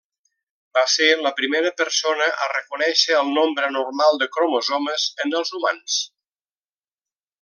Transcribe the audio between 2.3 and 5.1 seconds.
a reconèixer el nombre normal de cromosomes